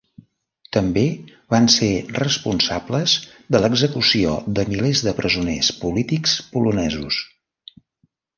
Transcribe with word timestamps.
També 0.75 1.01
van 1.55 1.67
ser 1.73 1.89
responsables 2.15 3.13
de 3.57 3.61
l'execució 3.65 4.33
de 4.61 4.67
milers 4.73 5.05
de 5.09 5.15
presoners 5.21 5.71
polítics 5.85 6.35
polonesos. 6.57 7.21